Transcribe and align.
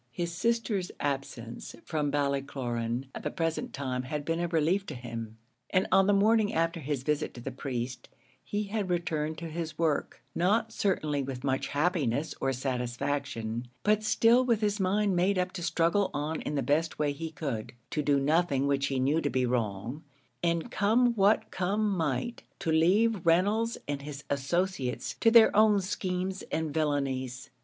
His 0.09 0.31
sister's 0.31 0.91
absence 0.99 1.75
from 1.85 2.09
Ballycloran 2.09 3.05
at 3.13 3.21
the 3.21 3.29
present 3.29 3.71
time 3.71 4.01
had 4.01 4.25
been 4.25 4.39
a 4.39 4.47
relief 4.47 4.83
to 4.87 4.95
him; 4.95 5.37
and 5.69 5.85
on 5.91 6.07
the 6.07 6.11
morning 6.11 6.55
after 6.55 6.79
his 6.79 7.03
visit 7.03 7.35
to 7.35 7.39
the 7.41 7.51
priest 7.51 8.09
he 8.43 8.63
had 8.63 8.89
returned 8.89 9.37
to 9.37 9.47
his 9.47 9.77
work, 9.77 10.23
not 10.33 10.71
certainly 10.73 11.21
with 11.21 11.43
much 11.43 11.67
happiness 11.67 12.33
or 12.41 12.51
satisfaction, 12.51 13.67
but 13.83 14.01
still 14.01 14.43
with 14.43 14.61
his 14.61 14.79
mind 14.79 15.15
made 15.15 15.37
up 15.37 15.51
to 15.51 15.61
struggle 15.61 16.09
on 16.15 16.41
in 16.41 16.55
the 16.55 16.63
best 16.63 16.97
way 16.97 17.11
he 17.11 17.29
could 17.29 17.71
to 17.91 18.01
do 18.01 18.19
nothing 18.19 18.65
which 18.65 18.87
he 18.87 18.99
knew 18.99 19.21
to 19.21 19.29
be 19.29 19.45
wrong, 19.45 20.03
and 20.41 20.71
come 20.71 21.13
what 21.13 21.51
come 21.51 21.87
might, 21.87 22.41
to 22.57 22.71
leave 22.71 23.23
Reynolds 23.23 23.77
and 23.87 24.01
his 24.01 24.23
associates 24.31 25.13
to 25.19 25.29
their 25.29 25.55
own 25.55 25.79
schemes 25.79 26.41
and 26.51 26.73
villanies. 26.73 27.51